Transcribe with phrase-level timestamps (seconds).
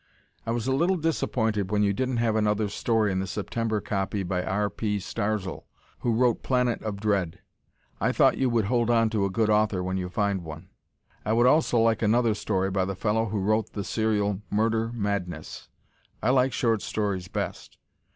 [0.47, 4.23] I was a little disappointed when you didn't have another story in the September copy
[4.23, 4.67] by R.
[4.67, 4.97] P.
[4.97, 5.65] Starzl,
[5.99, 7.37] who wrote "Planet of Dread."
[7.99, 10.69] I thought you would hold on to a good author when you find one.
[11.23, 15.69] I would also like another story by the fellow who wrote the serial "Murder Madness."
[16.19, 17.77] I like short stories best.